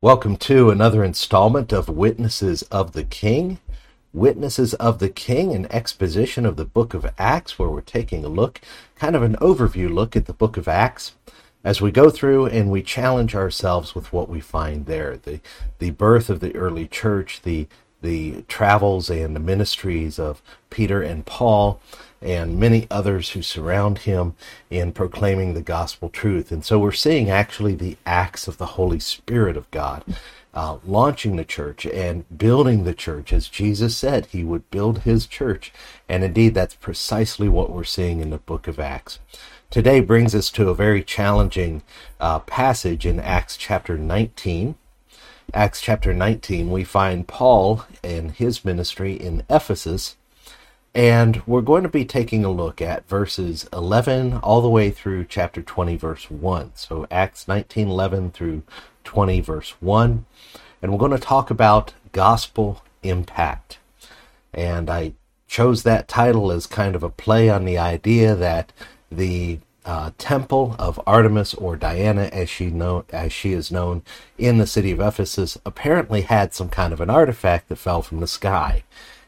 [0.00, 3.58] Welcome to another installment of Witnesses of the King.
[4.12, 8.28] Witnesses of the King, an exposition of the book of Acts, where we're taking a
[8.28, 8.60] look,
[8.94, 11.16] kind of an overview look at the book of Acts
[11.64, 15.16] as we go through and we challenge ourselves with what we find there.
[15.16, 15.40] The,
[15.80, 17.66] the birth of the early church, the,
[18.02, 21.80] the travels and the ministries of Peter and Paul,
[22.20, 24.34] and many others who surround him
[24.70, 26.50] in proclaiming the gospel truth.
[26.50, 30.04] And so we're seeing actually the acts of the Holy Spirit of God.
[30.54, 35.26] Uh, launching the church and building the church as Jesus said he would build his
[35.26, 35.72] church.
[36.08, 39.20] And indeed, that's precisely what we're seeing in the book of Acts.
[39.70, 41.82] Today brings us to a very challenging
[42.18, 44.74] uh, passage in Acts chapter 19.
[45.54, 50.16] Acts chapter 19, we find Paul and his ministry in Ephesus
[50.94, 55.26] and we're going to be taking a look at verses 11 all the way through
[55.26, 56.72] chapter 20, verse 1.
[56.74, 58.62] So Acts 19, 11 through
[59.04, 60.26] 20, verse 1.
[60.82, 63.78] And we're going to talk about gospel impact.
[64.52, 65.12] And I
[65.46, 68.72] chose that title as kind of a play on the idea that
[69.10, 74.02] the uh, temple of Artemis or Diana, as she know as she is known
[74.36, 78.20] in the city of Ephesus, apparently had some kind of an artifact that fell from
[78.20, 78.84] the sky.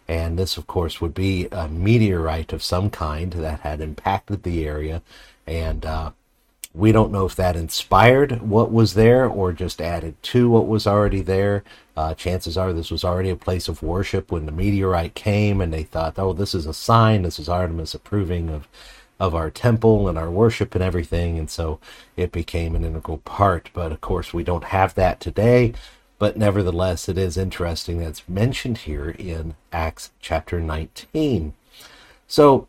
[0.06, 4.66] And this, of course, would be a meteorite of some kind that had impacted the
[4.66, 5.00] area.
[5.46, 6.10] And uh,
[6.74, 10.86] we don't know if that inspired what was there or just added to what was
[10.86, 11.64] already there.
[11.96, 15.72] Uh, chances are this was already a place of worship when the meteorite came and
[15.72, 17.22] they thought, oh, this is a sign.
[17.22, 18.68] This is Artemis approving of,
[19.20, 21.38] of our temple and our worship and everything.
[21.38, 21.78] And so
[22.16, 23.70] it became an integral part.
[23.72, 25.74] But of course, we don't have that today
[26.20, 31.54] but nevertheless, it is interesting that it's mentioned here in Acts chapter 19.
[32.28, 32.68] So,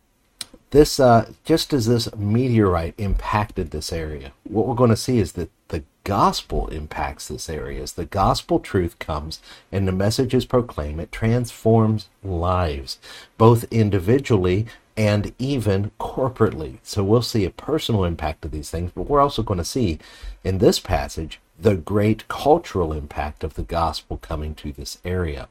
[0.69, 5.33] this uh, just as this meteorite impacted this area, what we're going to see is
[5.33, 7.83] that the gospel impacts this area.
[7.83, 12.99] As the gospel truth comes and the message is proclaimed, it transforms lives,
[13.37, 14.65] both individually
[14.97, 16.79] and even corporately.
[16.83, 19.99] So we'll see a personal impact of these things, but we're also going to see
[20.43, 25.47] in this passage the great cultural impact of the gospel coming to this area.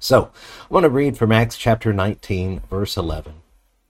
[0.00, 0.30] So,
[0.70, 3.34] I want to read from Acts chapter 19, verse 11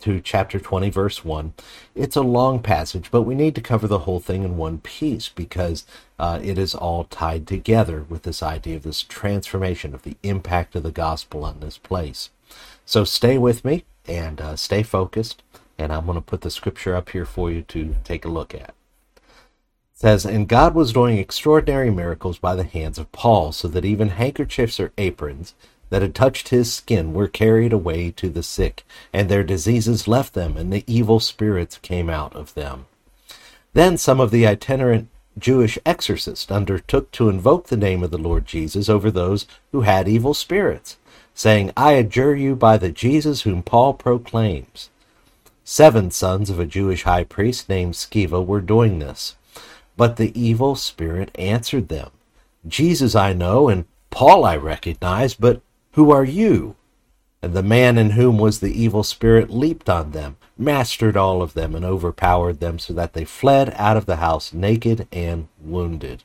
[0.00, 1.52] to chapter 20, verse 1.
[1.94, 5.28] It's a long passage, but we need to cover the whole thing in one piece
[5.28, 5.84] because
[6.18, 10.74] uh, it is all tied together with this idea of this transformation of the impact
[10.76, 12.30] of the gospel on this place.
[12.86, 15.42] So, stay with me and uh, stay focused,
[15.78, 18.54] and I'm going to put the scripture up here for you to take a look
[18.54, 18.74] at
[19.98, 24.10] says, And God was doing extraordinary miracles by the hands of Paul, so that even
[24.10, 25.54] handkerchiefs or aprons
[25.90, 30.34] that had touched his skin were carried away to the sick, and their diseases left
[30.34, 32.86] them, and the evil spirits came out of them.
[33.72, 38.46] Then some of the itinerant Jewish exorcists undertook to invoke the name of the Lord
[38.46, 40.96] Jesus over those who had evil spirits,
[41.38, 44.90] saying, I adjure you by the Jesus whom Paul proclaims.
[45.62, 49.36] Seven sons of a Jewish high priest named Sceva were doing this.
[49.96, 52.10] But the evil spirit answered them,
[52.66, 55.60] Jesus I know, and Paul I recognize, but
[55.92, 56.74] who are you?
[57.40, 61.54] And the man in whom was the evil spirit leaped on them, mastered all of
[61.54, 66.24] them, and overpowered them, so that they fled out of the house naked and wounded.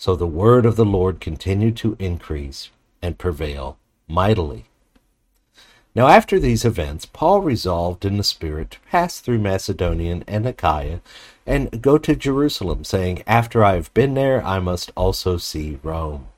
[0.00, 2.70] So the word of the Lord continued to increase
[3.02, 3.76] and prevail
[4.08, 4.64] mightily.
[5.94, 11.02] Now, after these events, Paul resolved in the Spirit to pass through Macedonia and Achaia
[11.46, 16.28] and go to Jerusalem, saying, After I have been there, I must also see Rome.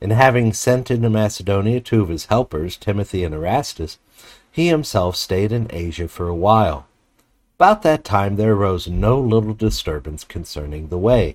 [0.00, 3.98] And having sent into Macedonia two of his helpers, Timothy and Erastus,
[4.52, 6.86] he himself stayed in Asia for a while.
[7.58, 11.34] About that time there arose no little disturbance concerning the way,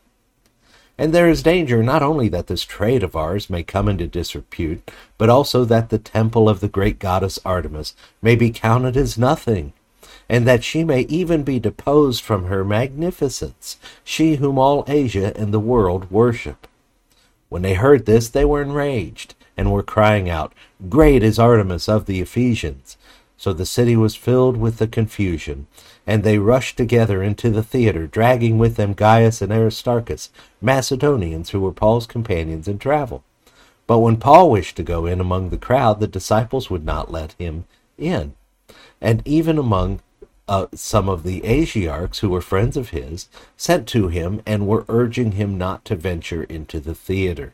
[1.01, 4.91] And there is danger not only that this trade of ours may come into disrepute,
[5.17, 9.73] but also that the temple of the great goddess Artemis may be counted as nothing,
[10.29, 15.51] and that she may even be deposed from her magnificence, she whom all Asia and
[15.51, 16.67] the world worship.
[17.49, 20.53] When they heard this, they were enraged, and were crying out,
[20.87, 22.95] Great is Artemis of the Ephesians!
[23.37, 25.65] So the city was filled with the confusion,
[26.07, 30.29] and they rushed together into the theater, dragging with them Gaius and Aristarchus,
[30.61, 33.23] Macedonians who were Paul's companions in travel.
[33.87, 37.33] But when Paul wished to go in among the crowd, the disciples would not let
[37.33, 37.65] him
[37.97, 38.33] in.
[38.99, 39.99] And even among
[40.47, 44.85] uh, some of the Asiarchs, who were friends of his, sent to him and were
[44.89, 47.53] urging him not to venture into the theater.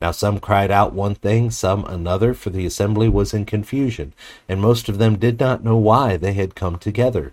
[0.00, 4.12] Now some cried out one thing, some another, for the assembly was in confusion,
[4.48, 7.32] and most of them did not know why they had come together.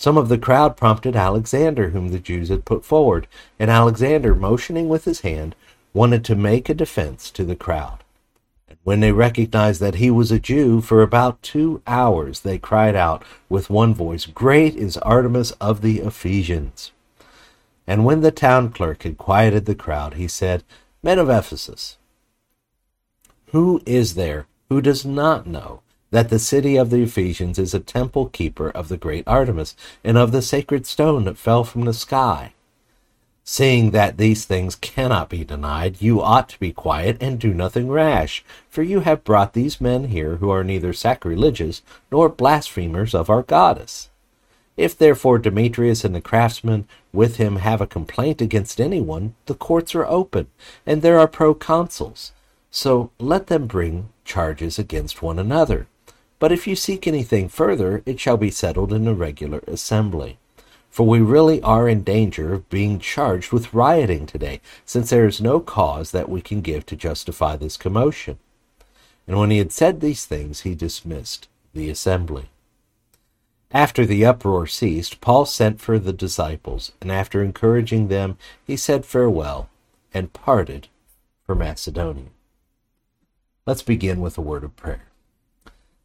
[0.00, 4.88] Some of the crowd prompted Alexander, whom the Jews had put forward, and Alexander, motioning
[4.88, 5.54] with his hand,
[5.92, 8.02] wanted to make a defense to the crowd.
[8.66, 12.96] And when they recognized that he was a Jew, for about two hours they cried
[12.96, 16.92] out with one voice, Great is Artemis of the Ephesians!
[17.86, 20.64] And when the town clerk had quieted the crowd, he said,
[21.02, 21.98] Men of Ephesus,
[23.48, 27.80] who is there who does not know that the city of the Ephesians is a
[27.80, 31.94] temple keeper of the great Artemis and of the sacred stone that fell from the
[31.94, 32.52] sky?
[33.44, 37.88] Seeing that these things cannot be denied, you ought to be quiet and do nothing
[37.88, 43.28] rash, for you have brought these men here who are neither sacrilegious nor blasphemers of
[43.28, 44.08] our goddess.
[44.76, 49.94] If therefore Demetrius and the craftsmen with him have a complaint against anyone, the courts
[49.94, 50.46] are open,
[50.86, 52.30] and there are proconsuls.
[52.70, 55.88] So let them bring charges against one another.
[56.40, 60.38] But if you seek anything further, it shall be settled in a regular assembly.
[60.90, 65.40] For we really are in danger of being charged with rioting today, since there is
[65.40, 68.38] no cause that we can give to justify this commotion.
[69.28, 72.48] And when he had said these things, he dismissed the assembly.
[73.70, 79.04] After the uproar ceased, Paul sent for the disciples, and after encouraging them, he said
[79.04, 79.68] farewell
[80.12, 80.88] and parted
[81.46, 82.30] for Macedonia.
[83.66, 85.09] Let's begin with a word of prayer.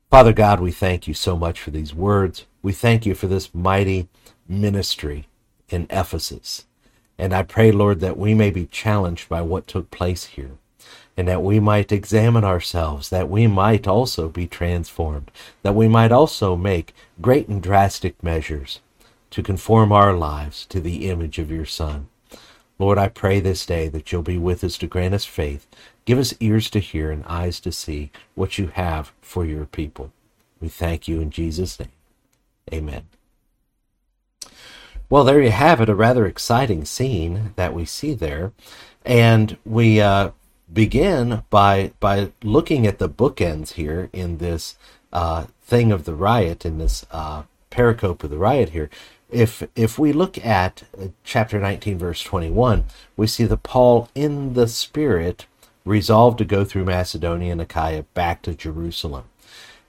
[0.09, 2.45] Father God, we thank you so much for these words.
[2.61, 4.07] We thank you for this mighty
[4.47, 5.27] ministry
[5.69, 6.65] in Ephesus.
[7.17, 10.51] And I pray, Lord, that we may be challenged by what took place here
[11.17, 15.31] and that we might examine ourselves, that we might also be transformed,
[15.63, 18.81] that we might also make great and drastic measures
[19.31, 22.07] to conform our lives to the image of your Son.
[22.77, 25.65] Lord, I pray this day that you'll be with us to grant us faith.
[26.05, 30.11] Give us ears to hear and eyes to see what you have for your people.
[30.61, 31.89] We thank you in Jesus' name.
[32.71, 33.07] Amen.
[35.09, 38.53] Well, there you have it, a rather exciting scene that we see there.
[39.03, 40.31] And we uh,
[40.71, 44.75] begin by by looking at the bookends here in this
[45.13, 48.89] uh, thing of the riot in this uh, pericope of the riot here.
[49.29, 52.85] If if we look at uh, chapter 19 verse 21,
[53.15, 55.45] we see that Paul in the spirit
[55.85, 59.25] resolved to go through Macedonia and Achaia back to Jerusalem.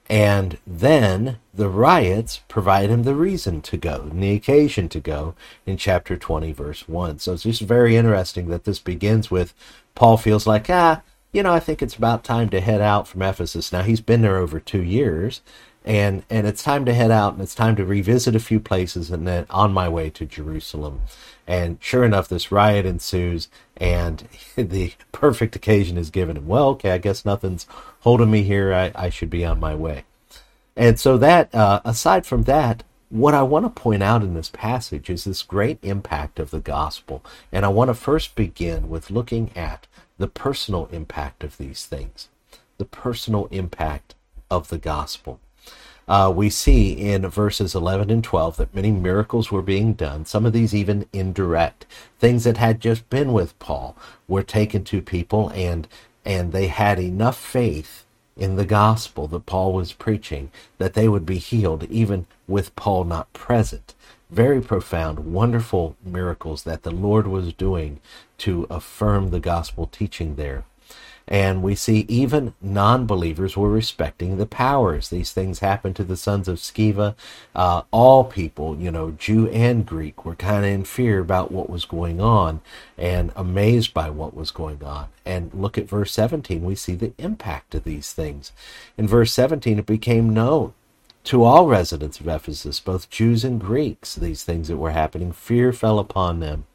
[0.09, 5.35] And then the riots provide him the reason to go and the occasion to go
[5.65, 7.19] in chapter 20, verse 1.
[7.19, 9.53] So it's just very interesting that this begins with
[9.97, 13.23] Paul feels like, ah, you know, I think it's about time to head out from
[13.23, 13.73] Ephesus.
[13.73, 15.41] Now he's been there over two years,
[15.87, 19.11] and and it's time to head out, and it's time to revisit a few places,
[19.11, 21.01] and then on my way to Jerusalem.
[21.47, 26.49] And sure enough, this riot ensues, and the perfect occasion is given him.
[26.49, 27.67] Well, okay, I guess nothing's
[28.01, 28.75] holding me here.
[28.75, 30.05] I, I should be on my way.
[30.77, 34.51] And so that, uh, aside from that, what I want to point out in this
[34.51, 37.25] passage is this great impact of the gospel.
[37.53, 39.87] And I want to first begin with looking at
[40.19, 42.29] the personal impact of these things,
[42.79, 44.15] the personal impact
[44.51, 45.41] of the gospel.
[46.09, 50.47] Uh, we see in verses 11 and 12 that many miracles were being done, some
[50.47, 51.85] of these even indirect.
[52.19, 53.97] Things that had just been with Paul
[54.29, 55.89] were taken to people, and,
[56.25, 58.05] and they had enough faith
[58.37, 63.05] in the gospel that Paul was preaching that they would be healed even with Paul
[63.05, 63.95] not present.
[64.31, 68.01] Very profound, wonderful miracles that the Lord was doing
[68.39, 70.65] to affirm the gospel teaching there.
[71.29, 75.09] And we see even non believers were respecting the powers.
[75.09, 77.17] These things happened to the sons of Sceva.
[77.55, 81.69] Uh, all people, you know, Jew and Greek, were kind of in fear about what
[81.69, 82.61] was going on
[82.97, 85.09] and amazed by what was going on.
[85.25, 86.65] And look at verse 17.
[86.65, 88.53] We see the impact of these things.
[88.97, 90.75] In verse 17, it became known
[91.25, 95.33] to all residents of Ephesus, both Jews and Greeks, these things that were happening.
[95.33, 96.67] Fear fell upon them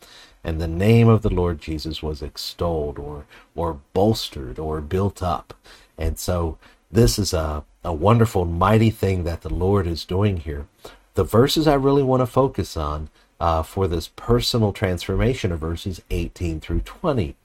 [0.43, 5.53] and the name of the Lord Jesus was extolled or or bolstered or built up.
[5.97, 6.57] And so
[6.91, 10.67] this is a, a wonderful, mighty thing that the Lord is doing here.
[11.13, 16.01] The verses I really want to focus on uh, for this personal transformation are verses
[16.09, 17.35] 18 through 20.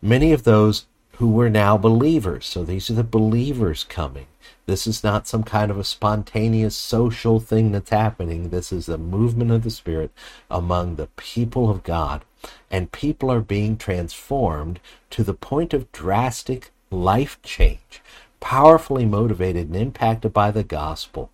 [0.00, 4.26] Many of those who were now believers, so these are the believers coming.
[4.66, 8.48] This is not some kind of a spontaneous social thing that's happening.
[8.48, 10.10] This is a movement of the Spirit
[10.50, 12.24] among the people of God.
[12.68, 14.80] And people are being transformed
[15.10, 18.02] to the point of drastic life change,
[18.40, 21.30] powerfully motivated and impacted by the gospel.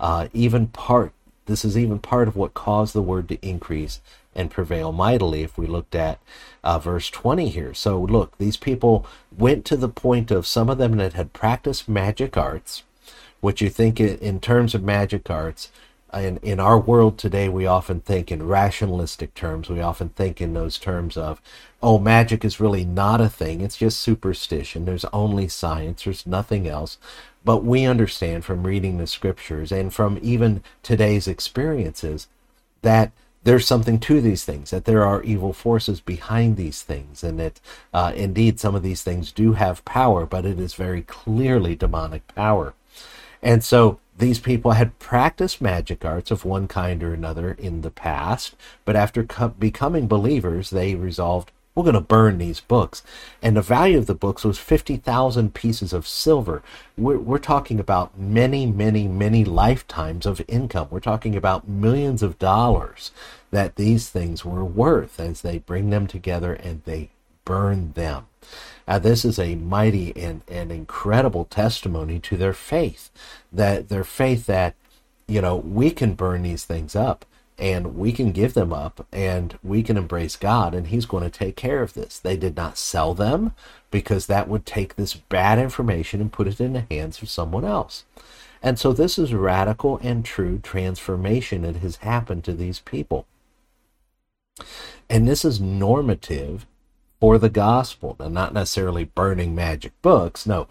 [0.00, 1.12] Uh, even part,
[1.44, 4.00] this is even part of what caused the word to increase
[4.34, 6.18] and prevail mightily if we looked at
[6.64, 7.74] uh, verse 20 here.
[7.74, 11.88] So, look, these people went to the point of some of them that had practiced
[11.88, 12.82] magic arts,
[13.40, 15.70] which you think in terms of magic arts.
[16.14, 19.70] In, in our world today, we often think in rationalistic terms.
[19.70, 21.40] We often think in those terms of,
[21.82, 23.62] oh, magic is really not a thing.
[23.62, 24.84] It's just superstition.
[24.84, 26.04] There's only science.
[26.04, 26.98] There's nothing else.
[27.46, 32.28] But we understand from reading the scriptures and from even today's experiences
[32.82, 33.10] that
[33.44, 37.60] there's something to these things, that there are evil forces behind these things, and that
[37.92, 42.26] uh, indeed some of these things do have power, but it is very clearly demonic
[42.34, 42.74] power.
[43.42, 47.90] And so these people had practiced magic arts of one kind or another in the
[47.90, 53.02] past, but after co- becoming believers, they resolved, we're going to burn these books.
[53.40, 56.62] And the value of the books was 50,000 pieces of silver.
[56.98, 60.88] We're, we're talking about many, many, many lifetimes of income.
[60.90, 63.10] We're talking about millions of dollars
[63.50, 67.10] that these things were worth as they bring them together and they
[67.44, 68.26] burn them.
[68.86, 73.10] Now, this is a mighty and, and incredible testimony to their faith.
[73.50, 74.74] That their faith that,
[75.26, 77.24] you know, we can burn these things up
[77.62, 81.30] and we can give them up and we can embrace God and He's going to
[81.30, 82.18] take care of this.
[82.18, 83.54] They did not sell them
[83.92, 87.64] because that would take this bad information and put it in the hands of someone
[87.64, 88.04] else.
[88.64, 93.26] And so this is radical and true transformation that has happened to these people.
[95.08, 96.66] And this is normative
[97.20, 98.16] for the gospel.
[98.18, 100.48] Now, not necessarily burning magic books.
[100.48, 100.66] No,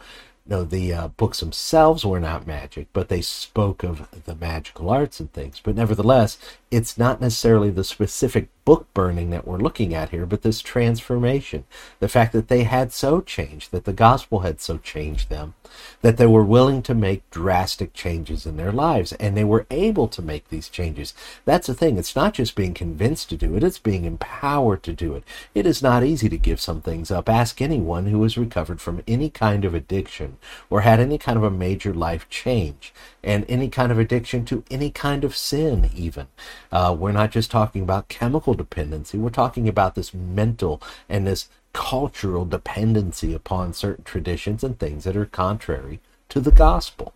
[0.46, 5.20] no, the uh, books themselves were not magic, but they spoke of the magical arts
[5.20, 5.62] and things.
[5.64, 6.38] But nevertheless,
[6.72, 11.66] it's not necessarily the specific book burning that we're looking at here, but this transformation.
[12.00, 15.54] The fact that they had so changed, that the gospel had so changed them,
[16.02, 20.08] that they were willing to make drastic changes in their lives, and they were able
[20.10, 21.14] to make these changes.
[21.46, 21.98] That's the thing.
[21.98, 25.24] It's not just being convinced to do it, it's being empowered to do it.
[25.56, 27.30] It is not easy to give some things up.
[27.30, 30.38] Ask anyone who has recovered from any kind of addiction
[30.70, 34.64] or had any kind of a major life change and any kind of addiction to
[34.72, 36.28] any kind of sin, even.
[36.72, 41.50] Uh, we're not just talking about chemical dependency, we're talking about this mental and this
[41.74, 47.14] cultural dependency upon certain traditions and things that are contrary to the gospel.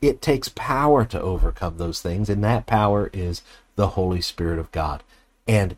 [0.00, 3.42] It takes power to overcome those things, and that power is
[3.76, 5.02] the Holy Spirit of God.
[5.46, 5.76] And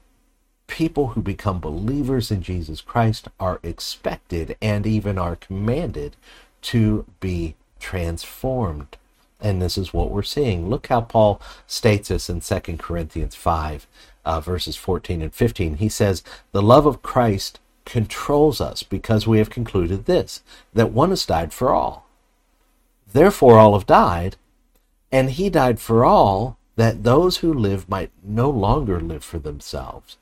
[0.66, 6.16] people who become believers in Jesus Christ are expected and even are commanded
[6.62, 8.96] to be transformed.
[9.40, 10.70] And this is what we're seeing.
[10.70, 13.86] Look how Paul states this in 2 Corinthians 5,
[14.24, 15.76] uh, verses 14 and 15.
[15.76, 21.10] He says, The love of Christ controls us because we have concluded this, that one
[21.10, 22.06] has died for all.
[23.12, 24.36] Therefore, all have died,
[25.12, 30.16] and he died for all, that those who live might no longer live for themselves,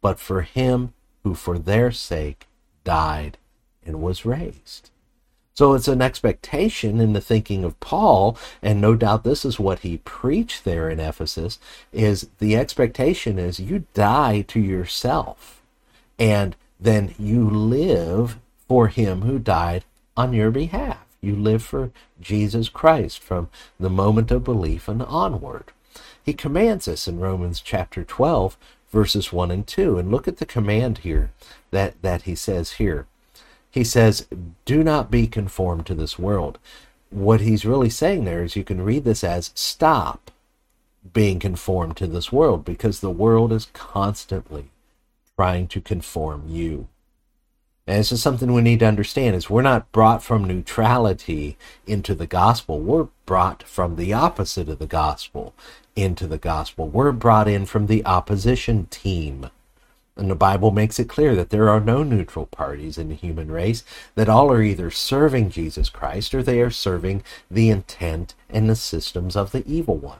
[0.00, 0.92] but for him
[1.24, 2.46] who for their sake
[2.84, 3.38] died
[3.84, 4.90] and was raised.
[5.54, 9.80] So it's an expectation in the thinking of Paul, and no doubt this is what
[9.80, 11.58] he preached there in Ephesus,
[11.92, 15.60] is the expectation is you die to yourself.
[16.18, 18.38] And then you live
[18.68, 19.84] for him who died
[20.16, 21.04] on your behalf.
[21.20, 21.90] You live for
[22.20, 25.72] Jesus Christ from the moment of belief and onward.
[26.24, 28.56] He commands us in Romans chapter 12,
[28.90, 29.98] verses 1 and 2.
[29.98, 31.30] And look at the command here
[31.70, 33.06] that, that he says here.
[33.70, 34.26] He says,
[34.64, 36.58] Do not be conformed to this world.
[37.10, 40.30] What he's really saying there is you can read this as stop
[41.12, 44.70] being conformed to this world because the world is constantly
[45.36, 46.88] trying to conform you.
[47.86, 52.14] And this is something we need to understand is we're not brought from neutrality into
[52.14, 52.78] the gospel.
[52.78, 55.54] We're brought from the opposite of the gospel
[55.96, 56.88] into the gospel.
[56.88, 59.50] We're brought in from the opposition team.
[60.20, 63.50] And the Bible makes it clear that there are no neutral parties in the human
[63.50, 63.82] race,
[64.16, 68.76] that all are either serving Jesus Christ or they are serving the intent and the
[68.76, 70.18] systems of the evil one.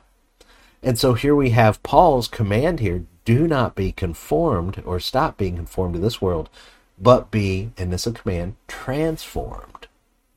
[0.82, 5.56] And so here we have Paul's command here do not be conformed or stop being
[5.56, 6.48] conformed to this world,
[6.98, 9.86] but be, and this is a command, transformed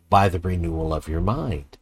[0.10, 1.78] by the renewal of your mind.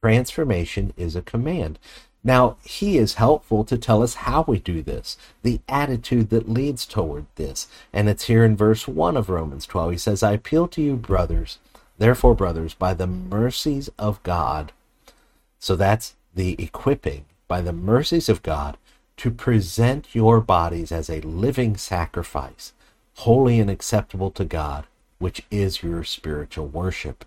[0.00, 1.80] Transformation is a command.
[2.22, 6.84] Now, he is helpful to tell us how we do this, the attitude that leads
[6.84, 7.66] toward this.
[7.92, 9.92] And it's here in verse 1 of Romans 12.
[9.92, 11.58] He says, I appeal to you, brothers,
[11.98, 14.72] therefore, brothers, by the mercies of God.
[15.58, 18.76] So that's the equipping, by the mercies of God,
[19.16, 22.74] to present your bodies as a living sacrifice,
[23.16, 24.86] holy and acceptable to God,
[25.18, 27.24] which is your spiritual worship.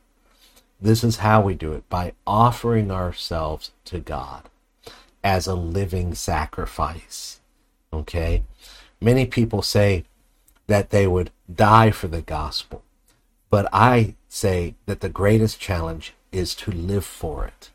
[0.79, 4.50] This is how we do it by offering ourselves to God
[5.24, 7.39] as a living sacrifice.
[7.92, 8.44] Okay?
[9.00, 10.06] Many people say
[10.68, 12.84] that they would die for the gospel,
[13.50, 17.70] but I say that the greatest challenge is to live for it.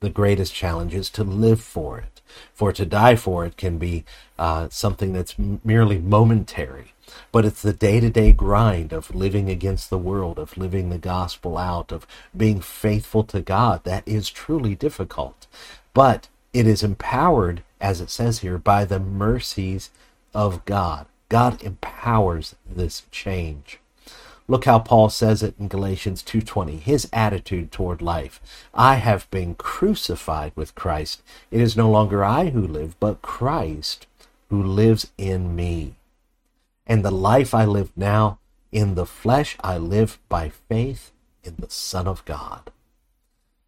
[0.00, 2.20] The greatest challenge is to live for it.
[2.52, 4.04] For to die for it can be
[4.38, 6.92] uh, something that's merely momentary,
[7.32, 10.98] but it's the day to day grind of living against the world, of living the
[10.98, 15.46] gospel out, of being faithful to God that is truly difficult.
[15.92, 19.90] But it is empowered, as it says here, by the mercies
[20.32, 21.06] of God.
[21.28, 23.80] God empowers this change.
[24.46, 26.76] Look how Paul says it in Galatians 2:20.
[26.76, 28.40] His attitude toward life.
[28.72, 31.22] I have been crucified with Christ.
[31.50, 34.06] It is no longer I who live, but Christ
[34.48, 35.94] who lives in me.
[36.86, 38.38] And the life I live now
[38.70, 41.10] in the flesh I live by faith
[41.42, 42.70] in the Son of God.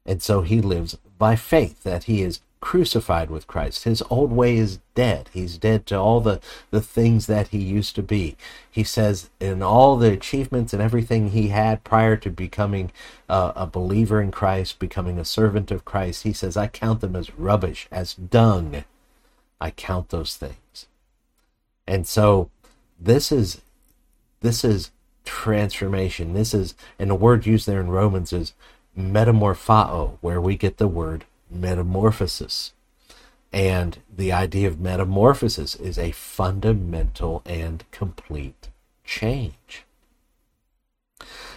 [0.05, 3.85] And so he lives by faith that he is crucified with Christ.
[3.85, 5.31] His old way is dead.
[5.33, 6.41] He's dead to all the,
[6.73, 8.37] the things that he used to be.
[8.69, 12.91] He says, in all the achievements and everything he had prior to becoming
[13.29, 17.15] uh, a believer in Christ, becoming a servant of Christ, he says, I count them
[17.15, 18.83] as rubbish, as dung.
[19.61, 20.89] I count those things.
[21.87, 22.51] And so
[22.99, 23.63] this is
[24.41, 24.91] this is
[25.25, 26.35] transformation.
[26.35, 28.55] This is and the word used there in Romans is
[28.99, 32.73] metamorphao, where we get the word metamorphosis.
[33.53, 38.69] And the idea of metamorphosis is a fundamental and complete
[39.05, 39.85] change.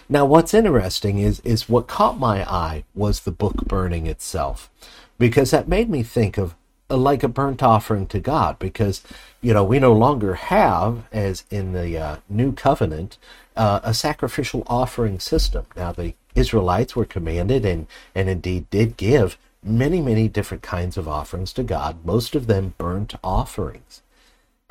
[0.08, 4.70] Now, what's interesting is, is what caught my eye was the book burning itself,
[5.18, 6.54] because that made me think of
[6.90, 9.02] uh, like a burnt offering to God, because,
[9.40, 13.18] you know, we no longer have, as in the uh, New Covenant,
[13.56, 15.66] uh, a sacrificial offering system.
[15.76, 21.08] Now, the Israelites were commanded and, and indeed did give many, many different kinds of
[21.08, 24.02] offerings to God, most of them burnt offerings.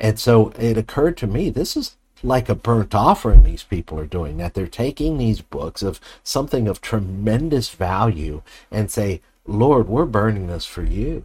[0.00, 4.06] And so it occurred to me this is like a burnt offering these people are
[4.06, 10.04] doing, that they're taking these books of something of tremendous value and say, Lord, we're
[10.04, 11.24] burning this for you.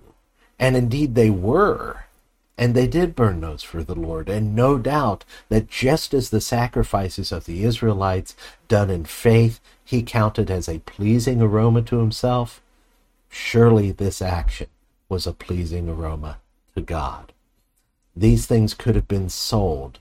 [0.58, 2.06] And indeed they were.
[2.58, 4.30] And they did burn those for the Lord.
[4.30, 8.36] And no doubt that just as the sacrifices of the Israelites
[8.70, 12.62] done in faith, he counted as a pleasing aroma to himself,
[13.30, 14.68] Surely this action
[15.10, 16.38] was a pleasing aroma
[16.76, 17.32] to God.
[18.16, 20.00] These things could have been sold,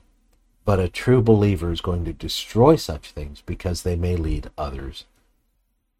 [0.63, 5.05] but a true believer is going to destroy such things because they may lead others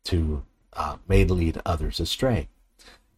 [0.06, 2.48] to uh, may lead others astray.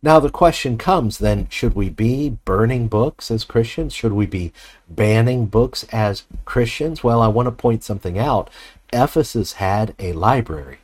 [0.03, 3.93] Now the question comes then should we be burning books as Christians?
[3.93, 4.53] Should we be
[4.87, 7.03] banning books as Christians?
[7.03, 8.49] Well, I want to point something out.
[8.93, 10.79] Ephesus had a library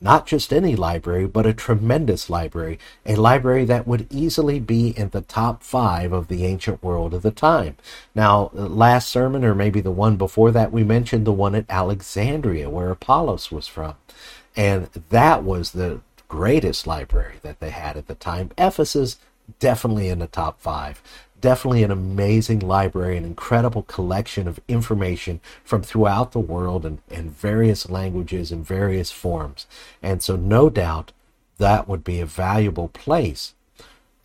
[0.00, 5.08] not just any library, but a tremendous library, a library that would easily be in
[5.10, 7.76] the top five of the ancient world of the time.
[8.14, 11.66] Now, uh, last sermon, or maybe the one before that, we mentioned the one at
[11.68, 13.94] Alexandria, where Apollos was from.
[14.56, 18.50] And that was the greatest library that they had at the time.
[18.56, 19.16] Ephesus,
[19.58, 21.02] definitely in the top five
[21.40, 27.30] definitely an amazing library, an incredible collection of information from throughout the world and in
[27.30, 29.66] various languages and various forms.
[30.02, 31.12] And so, no doubt,
[31.58, 33.54] that would be a valuable place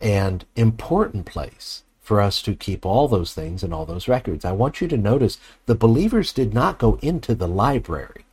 [0.00, 4.44] and important place for us to keep all those things and all those records.
[4.44, 8.26] I want you to notice the believers did not go into the library.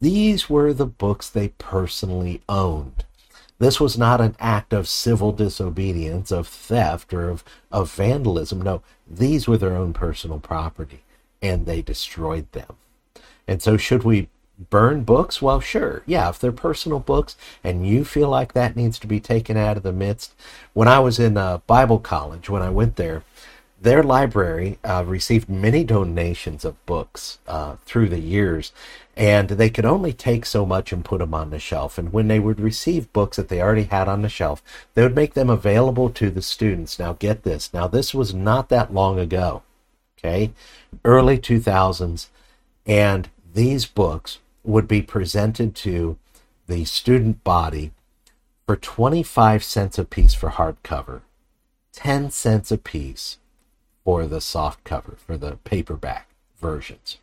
[0.00, 3.04] These were the books they personally owned.
[3.58, 8.62] This was not an act of civil disobedience, of theft, or of, of vandalism.
[8.62, 11.02] No, these were their own personal property,
[11.42, 12.76] and they destroyed them.
[13.48, 14.28] And so, should we
[14.70, 15.40] burn books?
[15.40, 16.02] Well, sure.
[16.06, 19.76] Yeah, if they're personal books and you feel like that needs to be taken out
[19.76, 20.34] of the midst.
[20.72, 23.22] When I was in uh, Bible college, when I went there,
[23.80, 28.72] their library uh, received many donations of books uh, through the years,
[29.18, 31.98] and they could only take so much and put them on the shelf.
[31.98, 34.62] And when they would receive books that they already had on the shelf,
[34.94, 37.00] they would make them available to the students.
[37.00, 37.74] Now, get this.
[37.74, 39.64] Now, this was not that long ago,
[40.16, 40.52] okay?
[41.04, 42.28] Early 2000s.
[42.86, 46.16] And these books would be presented to
[46.68, 47.90] the student body
[48.66, 51.22] for 25 cents a piece for hardcover,
[51.92, 53.38] 10 cents a piece
[54.04, 56.28] for the soft cover, for the paperback
[56.60, 57.16] versions.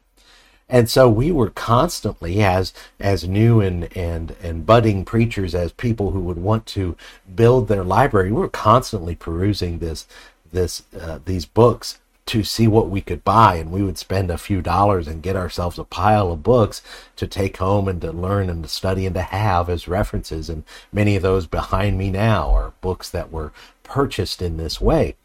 [0.67, 6.11] And so we were constantly, as as new and and and budding preachers, as people
[6.11, 6.97] who would want to
[7.35, 10.07] build their library, we were constantly perusing this
[10.51, 14.37] this uh, these books to see what we could buy, and we would spend a
[14.37, 16.81] few dollars and get ourselves a pile of books
[17.15, 20.49] to take home and to learn and to study and to have as references.
[20.49, 23.51] And many of those behind me now are books that were
[23.83, 25.15] purchased in this way.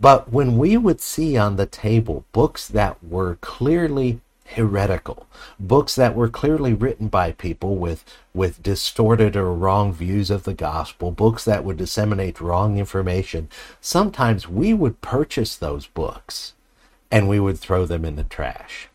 [0.00, 4.20] But when we would see on the table books that were clearly
[4.54, 5.26] heretical,
[5.60, 10.54] books that were clearly written by people with, with distorted or wrong views of the
[10.54, 13.48] gospel, books that would disseminate wrong information.
[13.80, 16.54] Sometimes we would purchase those books
[17.10, 18.88] and we would throw them in the trash.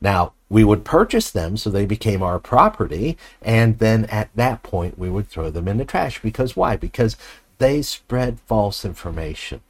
[0.00, 4.98] Now, we would purchase them so they became our property, and then at that point
[4.98, 6.20] we would throw them in the trash.
[6.22, 6.76] Because why?
[6.76, 7.16] Because
[7.58, 9.60] they spread false information.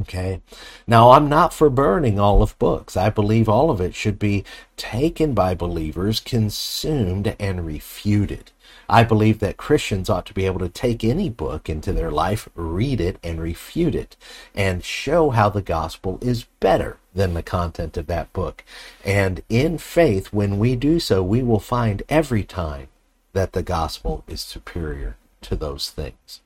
[0.00, 0.40] Okay.
[0.86, 2.96] Now, I'm not for burning all of books.
[2.96, 4.44] I believe all of it should be
[4.76, 8.50] taken by believers, consumed, and refuted.
[8.88, 12.48] I believe that Christians ought to be able to take any book into their life,
[12.54, 14.16] read it, and refute it,
[14.54, 18.64] and show how the gospel is better than the content of that book.
[19.04, 22.88] And in faith, when we do so, we will find every time
[23.32, 26.40] that the gospel is superior to those things.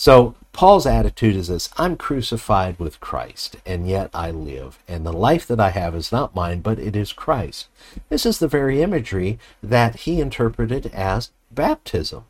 [0.00, 5.12] So Paul's attitude is this I'm crucified with Christ, and yet I live, and the
[5.12, 7.66] life that I have is not mine, but it is Christ.
[8.08, 12.26] This is the very imagery that he interpreted as baptism.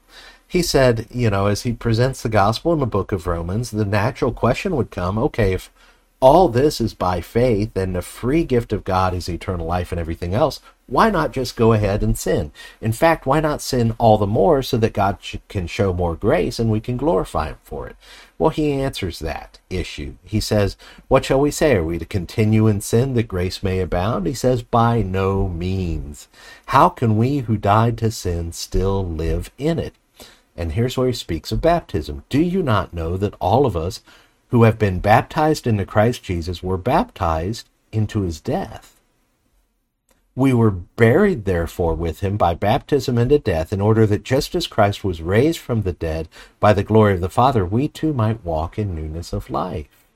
[0.46, 3.84] He said, you know, as he presents the gospel in the book of Romans, the
[3.84, 5.70] natural question would come okay, if
[6.20, 10.00] all this is by faith and the free gift of God is eternal life and
[10.00, 12.50] everything else, why not just go ahead and sin?
[12.80, 16.58] In fact, why not sin all the more so that God can show more grace
[16.58, 17.96] and we can glorify Him for it?
[18.38, 20.14] Well, He answers that issue.
[20.24, 20.76] He says,
[21.08, 21.76] What shall we say?
[21.76, 24.26] Are we to continue in sin that grace may abound?
[24.26, 26.28] He says, By no means.
[26.66, 29.94] How can we who died to sin still live in it?
[30.56, 32.24] And here's where he speaks of baptism.
[32.28, 34.02] Do you not know that all of us
[34.48, 38.97] who have been baptized into Christ Jesus were baptized into his death.
[40.38, 44.68] We were buried, therefore, with him by baptism into death, in order that just as
[44.68, 46.28] Christ was raised from the dead
[46.60, 50.06] by the glory of the Father, we too might walk in newness of life.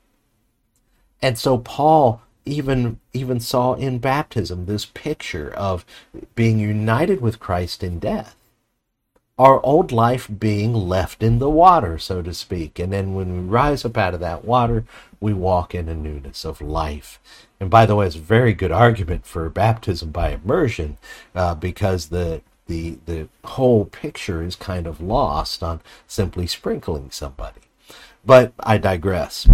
[1.21, 5.85] And so Paul even even saw in baptism this picture of
[6.37, 8.37] being united with Christ in death
[9.39, 12.79] our old life being left in the water, so to speak.
[12.79, 14.85] And then when we rise up out of that water,
[15.21, 17.19] we walk in a newness of life.
[17.63, 20.99] And by the way, it's a very good argument for baptism by immersion
[21.33, 27.61] uh, because the the the whole picture is kind of lost on simply sprinkling somebody.
[28.27, 29.47] But I digress.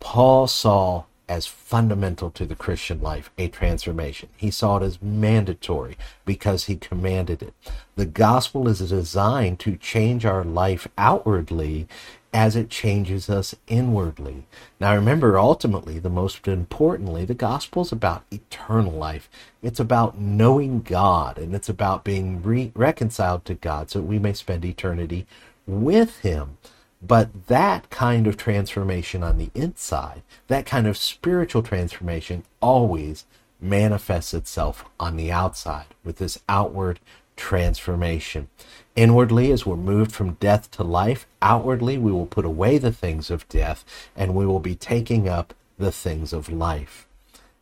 [0.00, 4.30] Paul saw as fundamental to the Christian life, a transformation.
[4.36, 7.54] He saw it as mandatory because he commanded it.
[7.94, 11.86] The gospel is designed to change our life outwardly
[12.32, 14.46] as it changes us inwardly.
[14.78, 19.28] Now remember, ultimately, the most importantly, the gospel is about eternal life.
[19.62, 24.32] It's about knowing God and it's about being re- reconciled to God so we may
[24.32, 25.26] spend eternity
[25.66, 26.58] with Him.
[27.02, 33.24] But that kind of transformation on the inside, that kind of spiritual transformation, always
[33.60, 37.00] manifests itself on the outside with this outward
[37.36, 38.48] transformation.
[38.96, 43.30] Inwardly, as we're moved from death to life, outwardly, we will put away the things
[43.30, 43.84] of death
[44.16, 47.06] and we will be taking up the things of life.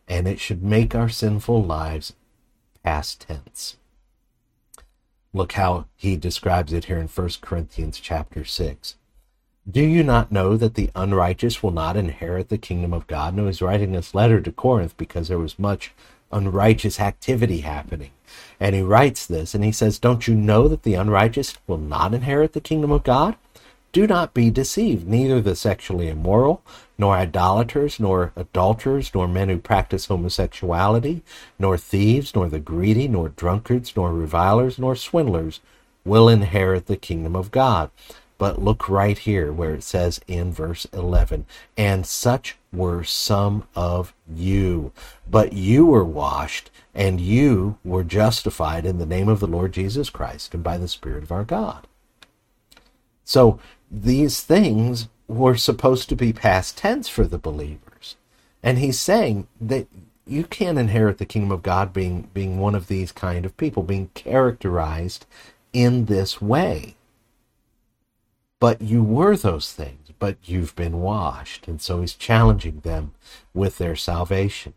[0.09, 2.15] And it should make our sinful lives
[2.83, 3.77] past tense.
[5.35, 8.95] Look how he describes it here in 1 Corinthians chapter 6.
[9.71, 13.35] Do you not know that the unrighteous will not inherit the kingdom of God?
[13.35, 15.93] No, he's writing this letter to Corinth because there was much
[16.33, 18.11] unrighteous activity happening.
[18.61, 22.15] And he writes this and he says, Don't you know that the unrighteous will not
[22.15, 23.37] inherit the kingdom of God?
[23.93, 25.09] Do not be deceived.
[25.09, 26.63] Neither the sexually immoral,
[26.99, 31.23] nor idolaters, nor adulterers, nor men who practice homosexuality,
[31.59, 35.61] nor thieves, nor the greedy, nor drunkards, nor revilers, nor swindlers
[36.05, 37.91] will inherit the kingdom of God.
[38.37, 41.47] But look right here where it says in verse 11,
[41.77, 44.93] and such were some of you.
[45.29, 50.11] But you were washed, and you were justified in the name of the Lord Jesus
[50.11, 51.87] Christ and by the Spirit of our God.
[53.25, 58.17] So these things were supposed to be past tense for the believers.
[58.63, 59.87] And he's saying that
[60.27, 63.83] you can't inherit the kingdom of God being being one of these kind of people,
[63.83, 65.27] being characterized
[65.73, 66.97] in this way.
[68.61, 71.69] But you were those things, but you've been washed.
[71.69, 73.13] And so he's challenging them
[73.55, 74.75] with their salvation.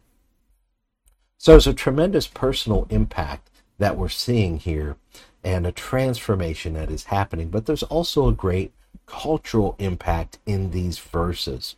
[1.42, 3.50] So it's a tremendous personal impact
[3.80, 4.98] that we're seeing here
[5.44, 7.50] and a transformation that is happening.
[7.50, 8.74] But there's also a great
[9.08, 11.78] cultural impact in these verses.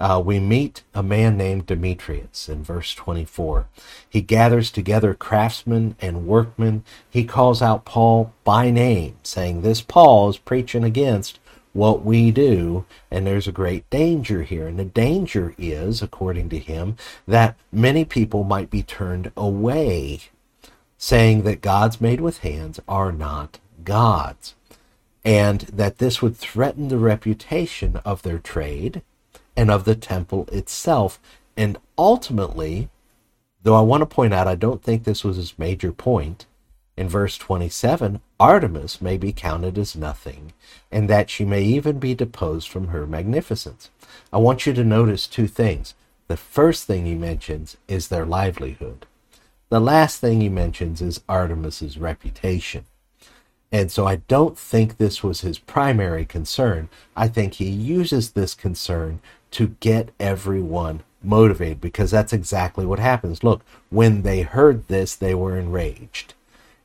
[0.00, 3.68] Uh, we meet a man named Demetrius in verse 24.
[4.10, 6.82] He gathers together craftsmen and workmen.
[7.08, 11.38] He calls out Paul by name, saying, This Paul is preaching against
[11.76, 14.66] what we do, and there's a great danger here.
[14.66, 16.96] And the danger is, according to him,
[17.28, 20.20] that many people might be turned away,
[20.98, 24.54] saying that gods made with hands are not gods,
[25.24, 29.02] and that this would threaten the reputation of their trade
[29.56, 31.20] and of the temple itself.
[31.56, 32.88] And ultimately,
[33.62, 36.46] though I want to point out, I don't think this was his major point,
[36.96, 40.52] in verse 27, Artemis may be counted as nothing,
[40.90, 43.90] and that she may even be deposed from her magnificence.
[44.32, 45.94] I want you to notice two things.
[46.28, 49.06] The first thing he mentions is their livelihood.
[49.68, 52.86] The last thing he mentions is Artemis's reputation.
[53.70, 56.88] And so I don't think this was his primary concern.
[57.16, 63.42] I think he uses this concern to get everyone motivated because that's exactly what happens.
[63.42, 66.34] Look, when they heard this, they were enraged.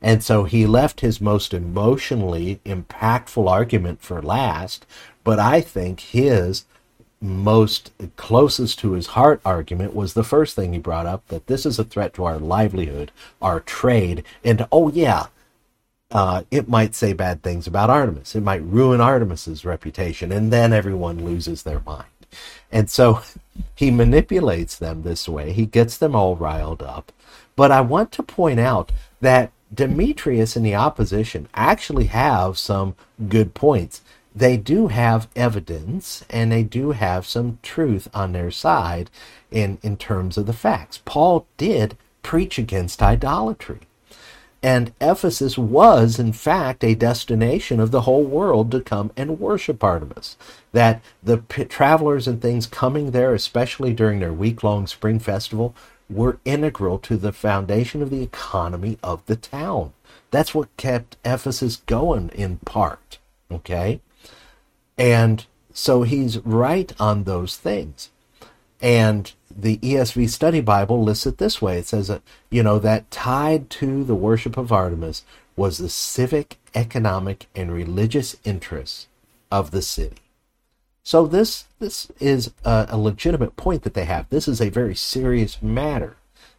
[0.02, 4.84] And so he left his most emotionally impactful argument for last,
[5.22, 6.64] but I think his
[7.20, 11.64] most closest to his heart argument was the first thing he brought up that this
[11.64, 15.26] is a threat to our livelihood, our trade, and oh, yeah,
[16.10, 18.34] uh, it might say bad things about Artemis.
[18.34, 22.06] It might ruin Artemis's reputation, and then everyone loses their mind.
[22.72, 23.22] And so
[23.74, 25.52] he manipulates them this way.
[25.52, 27.12] He gets them all riled up.
[27.54, 32.94] But I want to point out that Demetrius and the opposition actually have some
[33.28, 34.02] good points.
[34.34, 39.10] They do have evidence and they do have some truth on their side
[39.50, 41.00] in, in terms of the facts.
[41.04, 43.80] Paul did preach against idolatry.
[44.64, 49.82] And Ephesus was, in fact, a destination of the whole world to come and worship
[49.82, 50.36] Artemis.
[50.70, 55.74] That the travelers and things coming there, especially during their week long spring festival,
[56.14, 59.92] were integral to the foundation of the economy of the town.
[60.30, 63.18] That's what kept Ephesus going in part.
[63.50, 64.00] Okay?
[64.96, 68.10] And so he's right on those things.
[68.80, 73.10] And the ESV Study Bible lists it this way it says that, you know, that
[73.10, 75.24] tied to the worship of Artemis
[75.56, 79.06] was the civic, economic, and religious interests
[79.50, 80.21] of the city.
[81.04, 84.28] So this this is a, a, legitimate point that they have.
[84.28, 86.16] This is a very serious matter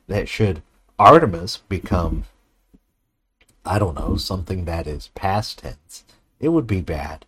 [0.07, 0.61] that should
[0.99, 2.25] Artemis become
[3.65, 6.03] I don't know, something that is past tense,
[6.39, 7.25] it would be bad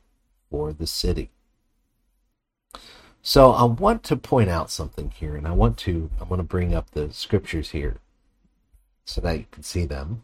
[0.50, 1.30] for the city.
[3.22, 6.44] So I want to point out something here, and I want to I want to
[6.44, 7.98] bring up the scriptures here
[9.06, 10.24] so that you can see them.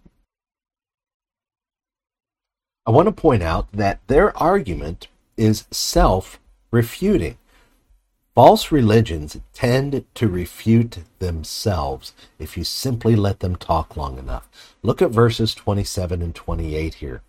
[2.85, 6.39] I want to point out that their argument is self
[6.71, 7.37] refuting.
[8.33, 14.47] False religions tend to refute themselves if you simply let them talk long enough.
[14.81, 17.21] Look at verses 27 and 28 here.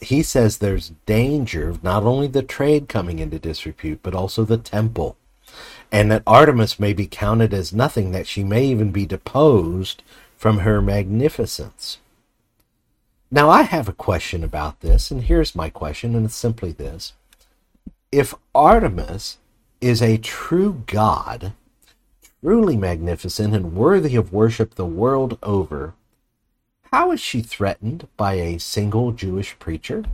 [0.00, 4.58] He says there's danger of not only the trade coming into disrepute, but also the
[4.58, 5.16] temple,
[5.90, 10.02] and that Artemis may be counted as nothing, that she may even be deposed
[10.36, 11.98] from her magnificence.
[13.30, 17.12] Now, I have a question about this, and here's my question, and it's simply this
[18.12, 19.38] if Artemis
[19.80, 21.54] is a true god,
[22.44, 25.94] truly magnificent and worthy of worship the world over,
[26.92, 30.04] how is she threatened by a single Jewish preacher?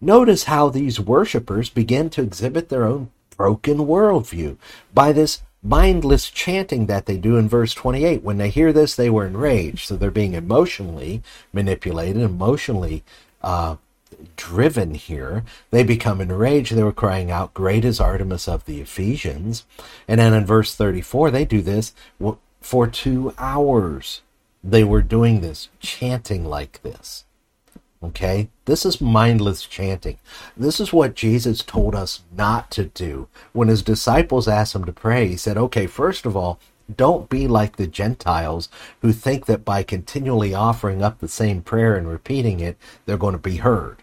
[0.00, 4.56] Notice how these worshippers begin to exhibit their own broken worldview
[4.92, 8.22] by this mindless chanting that they do in verse 28.
[8.22, 9.86] When they hear this, they were enraged.
[9.86, 13.04] So they're being emotionally manipulated, emotionally
[13.42, 13.76] uh,
[14.36, 15.44] driven here.
[15.70, 16.74] They become enraged.
[16.74, 19.64] They were crying out, Great is Artemis of the Ephesians.
[20.06, 21.94] And then in verse 34, they do this
[22.60, 24.22] for two hours.
[24.62, 27.24] They were doing this, chanting like this.
[28.02, 28.48] Okay?
[28.64, 30.18] This is mindless chanting.
[30.56, 33.28] This is what Jesus told us not to do.
[33.52, 36.58] When his disciples asked him to pray, he said, okay, first of all,
[36.96, 38.68] don't be like the Gentiles
[39.00, 43.34] who think that by continually offering up the same prayer and repeating it, they're going
[43.34, 43.98] to be heard.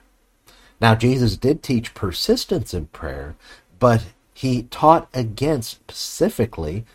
[0.80, 3.36] Now, Jesus did teach persistence in prayer,
[3.80, 6.86] but he taught against specifically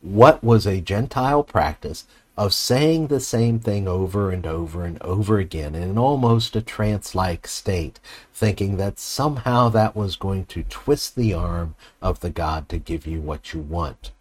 [0.00, 2.04] what was a Gentile practice
[2.36, 7.14] of saying the same thing over and over and over again in almost a trance
[7.14, 8.00] like state,
[8.32, 13.06] thinking that somehow that was going to twist the arm of the God to give
[13.06, 14.12] you what you want.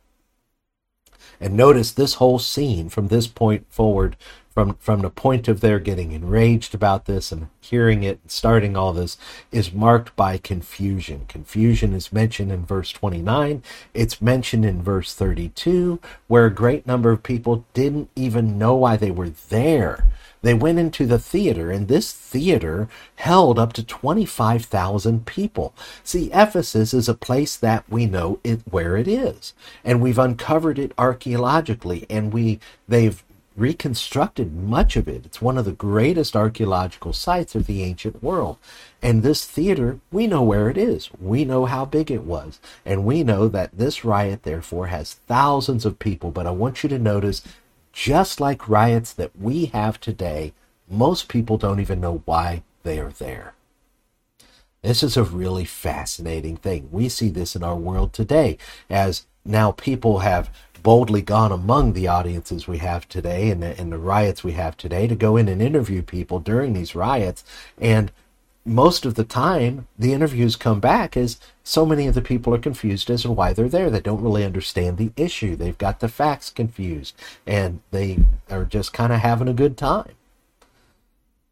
[1.40, 4.18] And notice this whole scene from this point forward
[4.54, 8.76] from from the point of their getting enraged about this and hearing it and starting
[8.76, 9.18] all this
[9.52, 11.26] is marked by confusion.
[11.28, 17.12] Confusion is mentioned in verse 29 it's mentioned in verse 32 where a great number
[17.12, 20.06] of people didn't even know why they were there.
[20.42, 22.88] They went into the theater, and this theater
[23.18, 25.76] held up to 25,000 people.
[26.04, 30.80] See, Ephesus is a place that we know it, where it is, and we've uncovered
[30.80, 33.24] it archaeologically, and we they've
[33.56, 35.26] reconstructed much of it.
[35.26, 38.58] It's one of the greatest archaeological sites of the ancient world.
[39.02, 41.10] And this theater, we know where it is.
[41.20, 42.60] We know how big it was.
[42.86, 46.32] And we know that this riot, therefore, has thousands of people.
[46.32, 47.42] But I want you to notice,
[47.92, 50.54] just like riots that we have today,
[50.90, 53.54] most people don't even know why they are there.
[54.82, 56.90] This is a really fascinating thing.
[56.92, 58.58] We see this in our world today
[58.90, 60.50] as now people have
[60.84, 64.78] boldly gone among the audiences we have today and the, and the riots we have
[64.78, 67.44] today to go in and interview people during these riots.
[67.80, 68.12] And
[68.66, 72.60] most of the time, the interviews come back as so many of the people are
[72.60, 73.90] confused as to why they're there.
[73.90, 75.56] They don't really understand the issue.
[75.56, 77.16] They've got the facts confused
[77.48, 80.14] and they are just kind of having a good time.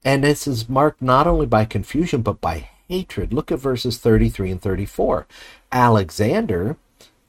[0.03, 3.33] And this is marked not only by confusion, but by hatred.
[3.33, 5.27] Look at verses 33 and 34.
[5.71, 6.77] Alexander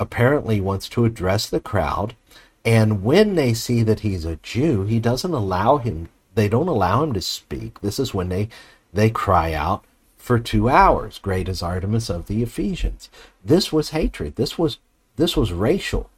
[0.00, 2.16] apparently wants to address the crowd.
[2.64, 7.04] And when they see that he's a Jew, he doesn't allow him, they don't allow
[7.04, 7.80] him to speak.
[7.80, 8.48] This is when they,
[8.92, 9.84] they cry out
[10.16, 13.08] for two hours, great as Artemis of the Ephesians.
[13.44, 14.36] This was hatred.
[14.36, 14.78] This was,
[15.16, 16.10] this was racial.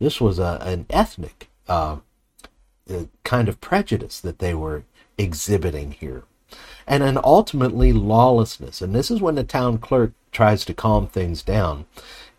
[0.00, 1.96] This was a, an ethnic uh,
[3.24, 4.84] kind of prejudice that they were
[5.16, 6.22] exhibiting here.
[6.86, 8.80] And then ultimately lawlessness.
[8.80, 11.84] And this is when the town clerk tries to calm things down.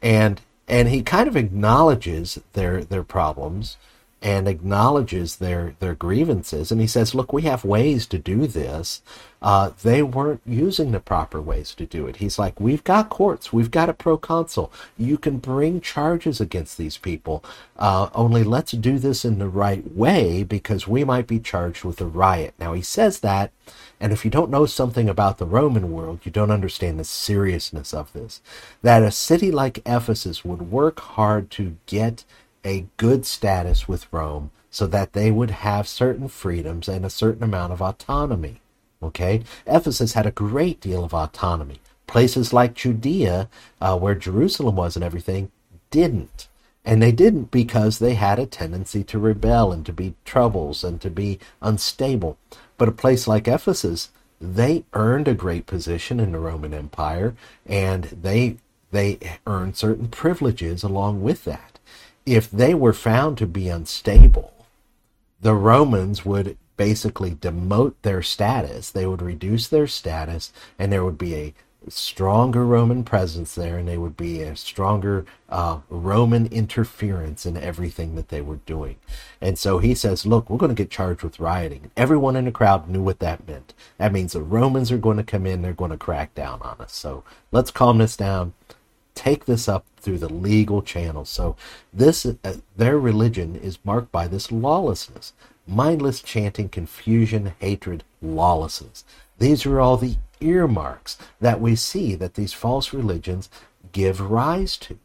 [0.02, 3.78] And and he kind of acknowledges their their problems
[4.22, 6.72] and acknowledges their their grievances.
[6.72, 9.02] And he says look we have ways to do this.
[9.42, 12.18] Uh, they weren't using the proper ways to do it.
[12.18, 13.54] He's like we've got courts.
[13.54, 14.72] We've got a proconsul.
[14.98, 17.44] You can bring charges against these people.
[17.78, 22.02] Uh, only let's do this in the right way because we might be charged with
[22.02, 22.54] a riot.
[22.60, 23.52] Now he says that
[24.00, 27.94] and if you don't know something about the Roman world, you don't understand the seriousness
[27.94, 28.42] of this.
[28.82, 32.24] That a city like Ephesus would work hard to get
[32.66, 37.44] a good status with Rome so that they would have certain freedoms and a certain
[37.44, 38.62] amount of autonomy.
[39.02, 39.44] Okay?
[39.66, 41.80] Ephesus had a great deal of autonomy.
[42.08, 45.52] Places like Judea, uh, where Jerusalem was and everything,
[45.92, 46.48] didn't.
[46.86, 51.00] And they didn't because they had a tendency to rebel and to be troubles and
[51.02, 52.38] to be unstable.
[52.78, 58.06] But a place like Ephesus, they earned a great position in the Roman Empire and
[58.06, 58.58] they
[58.92, 61.79] they earned certain privileges along with that.
[62.30, 64.54] If they were found to be unstable,
[65.42, 68.92] the Romans would basically demote their status.
[68.92, 71.54] They would reduce their status and there would be a
[71.88, 78.16] stronger Roman presence there, and they would be a stronger uh, Roman interference in everything
[78.16, 78.98] that they were doing.
[79.42, 81.90] And so he says, Look, we're going to get charged with rioting.
[81.98, 83.74] Everyone in the crowd knew what that meant.
[83.98, 86.76] That means the Romans are going to come in, they're going to crack down on
[86.80, 86.94] us.
[86.94, 88.54] So let's calm this down.
[89.16, 91.30] Take this up through the legal channels.
[91.30, 91.56] So
[91.94, 95.34] this, uh, their religion is marked by this lawlessness,
[95.68, 99.04] mindless chanting, confusion, hatred, lawlessness.
[99.38, 103.50] These are all the earmarks that we see that these false religions
[103.92, 104.98] give rise to.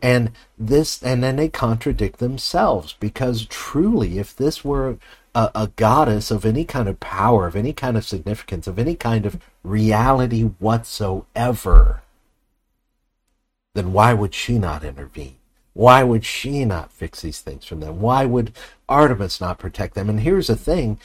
[0.00, 4.98] And this, and then they contradict themselves because truly, if this were
[5.34, 8.96] a, a, goddess of any kind of power, of any kind of significance, of any
[8.96, 12.02] kind of reality whatsoever,
[13.74, 15.36] then why would she not intervene?
[15.74, 18.00] Why would she not fix these things from them?
[18.00, 18.52] Why would
[18.88, 20.10] Artemis not protect them?
[20.10, 20.98] And here's the thing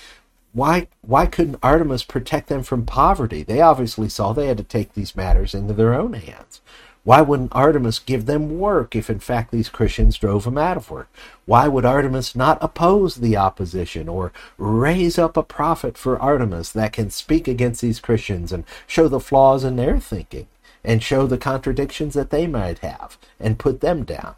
[0.53, 3.43] why why couldn't Artemis protect them from poverty?
[3.43, 6.61] They obviously saw they had to take these matters into their own hands.
[7.03, 10.91] Why wouldn't Artemis give them work if, in fact, these Christians drove them out of
[10.91, 11.09] work?
[11.45, 16.91] Why would Artemis not oppose the opposition or raise up a prophet for Artemis that
[16.91, 20.47] can speak against these Christians and show the flaws in their thinking
[20.83, 24.35] and show the contradictions that they might have and put them down?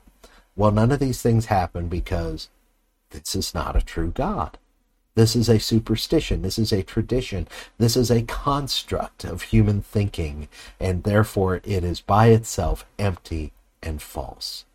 [0.55, 2.49] Well, none of these things happen because
[3.11, 4.57] this is not a true God.
[5.15, 6.41] This is a superstition.
[6.41, 7.47] This is a tradition.
[7.77, 10.47] This is a construct of human thinking,
[10.79, 14.65] and therefore it is by itself empty and false.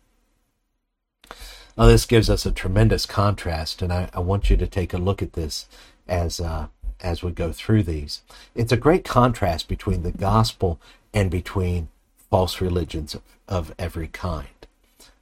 [1.77, 4.97] Now, this gives us a tremendous contrast, and I, I want you to take a
[4.97, 5.67] look at this
[6.07, 6.67] as uh,
[7.01, 8.21] as we go through these.
[8.55, 10.79] It's a great contrast between the gospel
[11.15, 11.87] and between
[12.29, 14.47] false religions of, of every kind.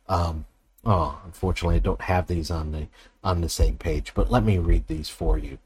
[0.10, 0.46] Um,
[0.84, 2.88] oh, unfortunately, I don't have these on the
[3.24, 5.58] on the same page, but let me read these for you.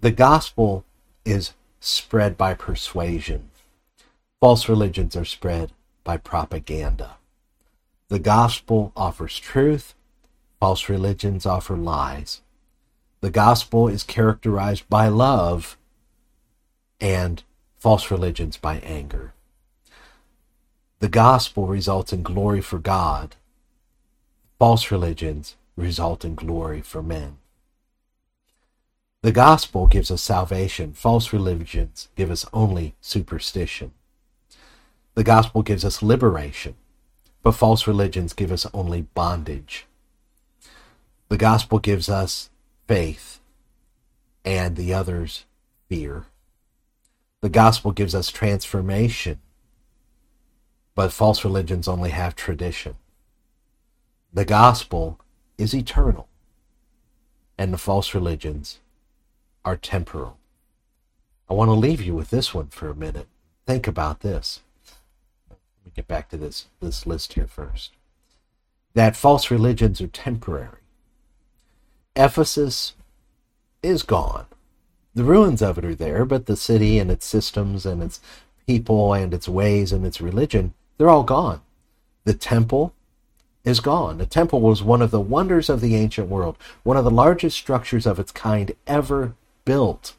[0.00, 0.84] The gospel
[1.24, 3.50] is spread by persuasion.
[4.40, 5.70] False religions are spread
[6.02, 7.16] by propaganda.
[8.08, 9.94] The gospel offers truth.
[10.58, 12.40] False religions offer lies.
[13.20, 15.76] The gospel is characterized by love
[17.00, 17.42] and
[17.78, 19.32] false religions by anger.
[20.98, 23.36] The gospel results in glory for God.
[24.58, 27.36] False religions result in glory for men.
[29.22, 30.92] The gospel gives us salvation.
[30.92, 33.92] False religions give us only superstition.
[35.14, 36.74] The gospel gives us liberation,
[37.42, 39.86] but false religions give us only bondage.
[41.28, 42.50] The gospel gives us
[42.86, 43.40] faith,
[44.44, 45.44] and the others
[45.88, 46.26] fear.
[47.42, 49.40] The gospel gives us transformation,
[50.94, 52.96] but false religions only have tradition.
[54.32, 55.20] The gospel
[55.58, 56.28] is eternal,
[57.58, 58.80] and the false religions
[59.64, 60.38] are temporal.
[61.48, 63.28] I want to leave you with this one for a minute.
[63.66, 64.60] Think about this.
[65.50, 67.92] Let me get back to this, this list here first.
[68.94, 70.80] That false religions are temporary.
[72.16, 72.94] Ephesus
[73.82, 74.46] is gone.
[75.16, 78.20] The ruins of it are there, but the city and its systems and its
[78.66, 81.62] people and its ways and its religion, they're all gone.
[82.24, 82.92] The temple
[83.64, 84.18] is gone.
[84.18, 87.56] The temple was one of the wonders of the ancient world, one of the largest
[87.56, 89.32] structures of its kind ever
[89.64, 90.14] built.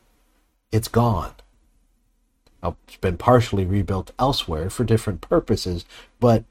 [0.72, 1.36] It's gone.
[2.64, 5.86] It's been partially rebuilt elsewhere for different purposes,
[6.20, 6.43] but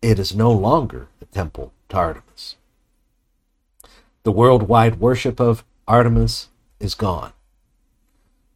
[0.00, 2.56] it is no longer the temple to Artemis.
[4.22, 6.48] The worldwide worship of Artemis
[6.80, 7.34] is gone.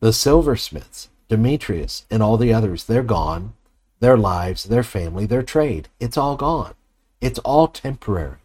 [0.03, 3.53] The silversmiths, Demetrius, and all the others, they're gone.
[4.01, 6.75] Their lives, their family, their trade, it's all gone.
[7.21, 8.39] It's all temporary.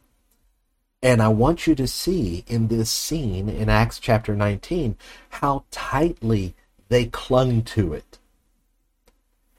[1.02, 4.98] And I want you to see in this scene in Acts chapter 19
[5.30, 6.54] how tightly
[6.90, 8.20] they clung to it.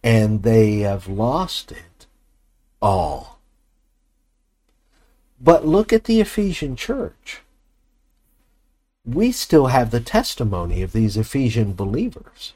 [0.00, 2.06] And they have lost it
[2.80, 3.40] all.
[5.40, 7.40] But look at the Ephesian church.
[9.08, 12.52] We still have the testimony of these Ephesian believers.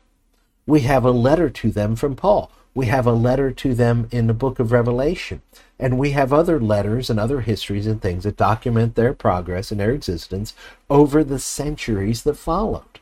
[0.66, 2.50] We have a letter to them from Paul.
[2.74, 5.40] We have a letter to them in the book of Revelation.
[5.78, 9.80] And we have other letters and other histories and things that document their progress and
[9.80, 10.52] their existence
[10.90, 13.00] over the centuries that followed.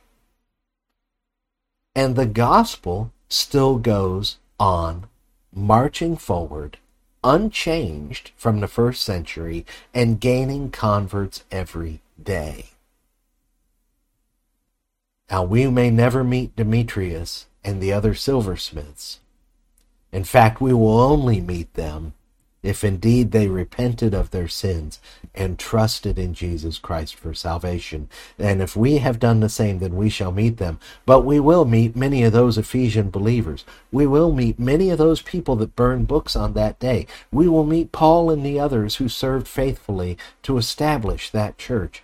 [1.96, 5.08] And the gospel still goes on,
[5.52, 6.78] marching forward,
[7.24, 12.66] unchanged from the first century, and gaining converts every day.
[15.30, 19.20] Now, we may never meet Demetrius and the other silversmiths,
[20.12, 22.14] in fact, we will only meet them
[22.62, 25.00] if indeed they repented of their sins
[25.34, 28.08] and trusted in Jesus Christ for salvation.
[28.38, 30.78] And if we have done the same, then we shall meet them.
[31.06, 33.64] But we will meet many of those Ephesian believers.
[33.90, 37.06] We will meet many of those people that burned books on that day.
[37.32, 42.02] We will meet Paul and the others who served faithfully to establish that church.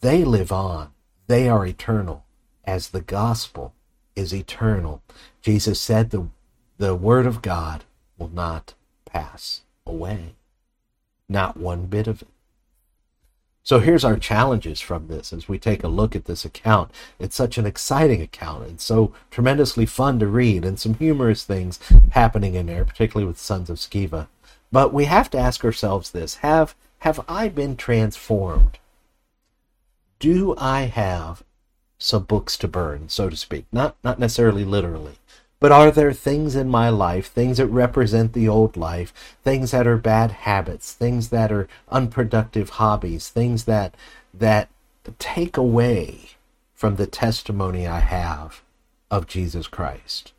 [0.00, 0.88] They live on.
[1.28, 2.24] They are eternal,
[2.68, 3.72] as the gospel
[4.14, 5.00] is eternal.
[5.40, 6.28] Jesus said the
[6.76, 7.84] the Word of God
[8.18, 8.74] will not
[9.06, 10.34] pass away.
[11.30, 12.28] Not one bit of it.
[13.62, 16.90] So here's our challenges from this as we take a look at this account.
[17.18, 21.80] It's such an exciting account and so tremendously fun to read, and some humorous things
[22.10, 24.28] happening in there, particularly with Sons of Sceva.
[24.70, 28.78] But we have to ask ourselves this have have I been transformed?
[30.18, 31.42] Do I have
[31.98, 33.66] some books to burn, so to speak?
[33.72, 35.16] Not not necessarily literally,
[35.60, 39.12] but are there things in my life, things that represent the old life,
[39.44, 43.94] things that are bad habits, things that are unproductive hobbies, things that
[44.32, 44.68] that
[45.18, 46.30] take away
[46.74, 48.62] from the testimony I have
[49.10, 50.32] of Jesus Christ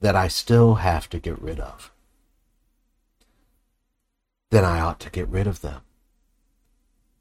[0.00, 1.90] that I still have to get rid of?
[4.50, 5.82] then I ought to get rid of them.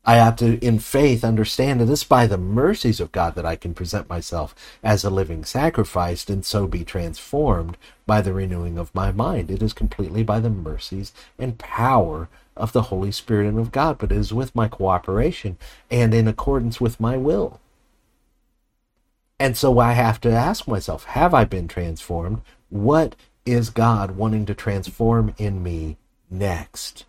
[0.05, 3.55] I have to, in faith, understand that it's by the mercies of God that I
[3.55, 4.53] can present myself
[4.83, 7.75] as a living sacrifice and so be transformed
[8.05, 9.49] by the renewing of my mind.
[9.49, 13.97] It is completely by the mercies and power of the Holy Spirit and of God,
[13.97, 15.57] but it is with my cooperation
[15.89, 17.59] and in accordance with my will.
[19.39, 22.41] And so I have to ask myself, have I been transformed?
[22.69, 25.97] What is God wanting to transform in me
[26.29, 27.05] next?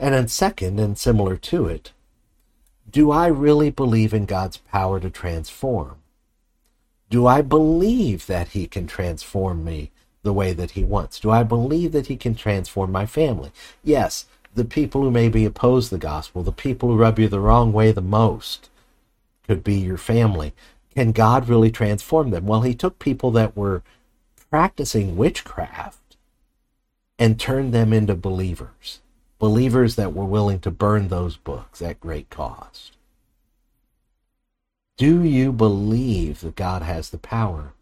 [0.00, 1.92] And then, second, and similar to it,
[2.90, 5.96] do I really believe in God's power to transform?
[7.10, 9.90] Do I believe that He can transform me
[10.22, 11.20] the way that He wants?
[11.20, 13.52] Do I believe that He can transform my family?
[13.84, 14.24] Yes,
[14.54, 17.92] the people who maybe oppose the gospel, the people who rub you the wrong way
[17.92, 18.70] the most,
[19.46, 20.54] could be your family.
[20.94, 22.46] Can God really transform them?
[22.46, 23.82] Well, He took people that were
[24.48, 26.16] practicing witchcraft
[27.18, 29.00] and turned them into believers
[29.40, 32.92] believers that were willing to burn those books at great cost.
[34.98, 37.72] Do you believe that God has the power?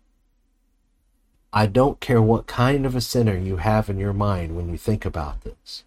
[1.52, 4.78] I don't care what kind of a sinner you have in your mind when you
[4.78, 5.82] think about this.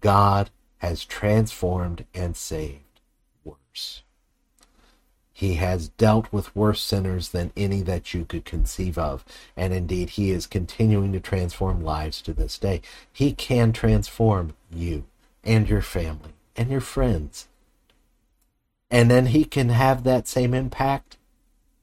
[0.00, 3.00] God has transformed and saved
[3.44, 4.02] worse.
[5.36, 9.22] He has dealt with worse sinners than any that you could conceive of.
[9.54, 12.80] And indeed, He is continuing to transform lives to this day.
[13.12, 15.04] He can transform you
[15.44, 17.48] and your family and your friends.
[18.90, 21.18] And then He can have that same impact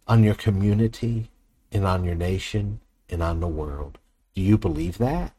[0.07, 1.29] on your community
[1.71, 3.99] and on your nation and on the world.
[4.33, 5.31] Do you believe that?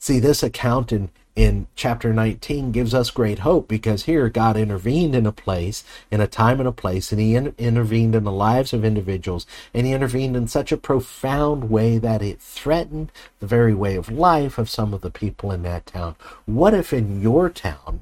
[0.00, 5.14] See, this account in in chapter 19 gives us great hope because here God intervened
[5.14, 8.32] in a place, in a time and a place, and He in- intervened in the
[8.32, 13.46] lives of individuals, and He intervened in such a profound way that it threatened the
[13.46, 16.16] very way of life of some of the people in that town.
[16.46, 18.00] What if in your town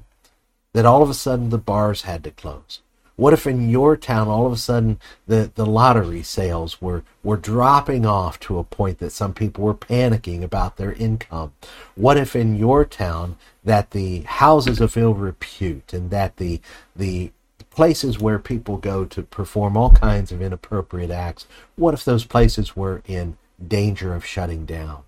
[0.72, 2.80] that all of a sudden the bars had to close?
[3.18, 7.36] What if in your town all of a sudden the, the lottery sales were, were
[7.36, 11.52] dropping off to a point that some people were panicking about their income?
[11.96, 16.60] What if in your town that the houses of ill repute and that the
[16.94, 17.32] the
[17.70, 22.76] places where people go to perform all kinds of inappropriate acts, what if those places
[22.76, 25.02] were in danger of shutting down?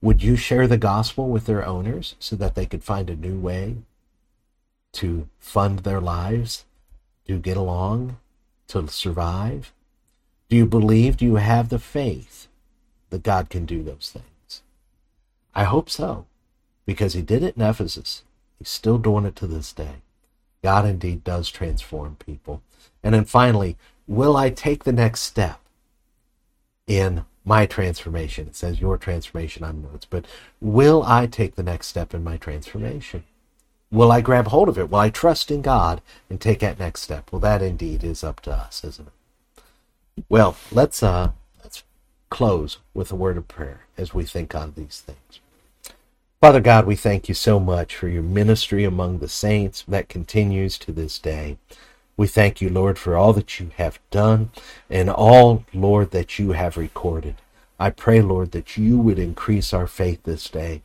[0.00, 3.38] Would you share the gospel with their owners so that they could find a new
[3.38, 3.76] way
[4.92, 6.64] to fund their lives?
[7.34, 8.16] To get along,
[8.68, 9.72] to survive?
[10.48, 12.48] Do you believe, do you have the faith
[13.10, 14.62] that God can do those things?
[15.54, 16.26] I hope so,
[16.86, 18.22] because He did it in Ephesus.
[18.58, 20.02] He's still doing it to this day.
[20.62, 22.62] God indeed does transform people.
[23.02, 23.76] And then finally,
[24.06, 25.60] will I take the next step
[26.86, 28.48] in my transformation?
[28.48, 30.26] It says your transformation on notes, but
[30.60, 33.24] will I take the next step in my transformation?
[33.92, 34.88] Will I grab hold of it?
[34.88, 37.30] Will I trust in God and take that next step?
[37.32, 39.62] Well, that indeed is up to us, isn't it?
[40.28, 41.32] Well, let's uh,
[41.62, 41.82] let's
[42.28, 45.40] close with a word of prayer as we think on these things.
[46.40, 50.78] Father God, we thank you so much for your ministry among the saints that continues
[50.78, 51.58] to this day.
[52.16, 54.50] We thank you, Lord, for all that you have done
[54.88, 57.36] and all, Lord, that you have recorded.
[57.78, 60.82] I pray, Lord, that you would increase our faith this day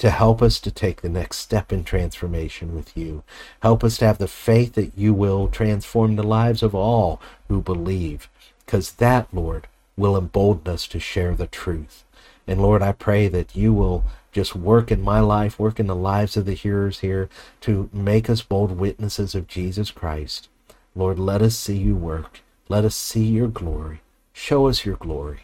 [0.00, 3.22] to help us to take the next step in transformation with you.
[3.60, 7.60] Help us to have the faith that you will transform the lives of all who
[7.60, 8.26] believe,
[8.64, 9.66] because that, Lord,
[9.98, 12.04] will embolden us to share the truth.
[12.46, 15.94] And Lord, I pray that you will just work in my life, work in the
[15.94, 17.28] lives of the hearers here
[17.60, 20.48] to make us bold witnesses of Jesus Christ.
[20.94, 22.40] Lord, let us see you work.
[22.70, 24.00] Let us see your glory.
[24.32, 25.40] Show us your glory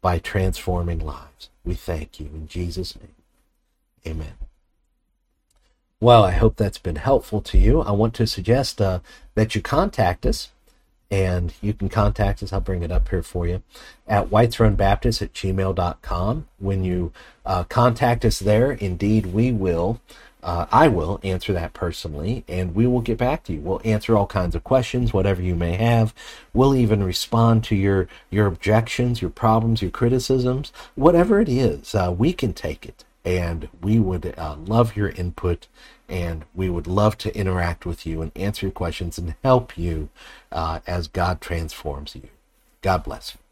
[0.00, 1.48] by transforming lives.
[1.64, 3.19] We thank you in Jesus' name.
[4.06, 4.34] Amen.
[6.02, 7.82] Well, I hope that's been helpful to you.
[7.82, 9.00] I want to suggest uh,
[9.34, 10.48] that you contact us,
[11.10, 12.54] and you can contact us.
[12.54, 13.62] I'll bring it up here for you
[14.08, 16.46] at whitesrunbaptist at gmail.com.
[16.58, 17.12] When you
[17.44, 20.00] uh, contact us there, indeed, we will.
[20.42, 23.60] Uh, I will answer that personally, and we will get back to you.
[23.60, 26.14] We'll answer all kinds of questions, whatever you may have.
[26.54, 31.94] We'll even respond to your your objections, your problems, your criticisms, whatever it is.
[31.94, 35.66] Uh, we can take it and we would uh, love your input
[36.08, 40.08] and we would love to interact with you and answer your questions and help you
[40.50, 42.28] uh, as God transforms you.
[42.82, 43.49] God bless you.